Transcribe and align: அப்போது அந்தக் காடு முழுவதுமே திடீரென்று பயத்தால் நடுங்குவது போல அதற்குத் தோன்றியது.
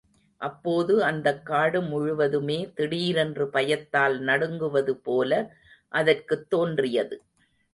அப்போது 0.41 1.03
அந்தக் 1.03 1.45
காடு 1.45 1.81
முழுவதுமே 1.81 2.71
திடீரென்று 2.75 3.49
பயத்தால் 3.49 4.19
நடுங்குவது 4.21 4.93
போல 5.03 5.31
அதற்குத் 5.93 6.49
தோன்றியது. 6.49 7.17